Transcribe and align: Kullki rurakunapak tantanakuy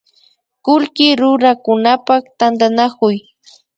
Kullki 0.65 1.07
rurakunapak 1.19 2.23
tantanakuy 2.39 3.17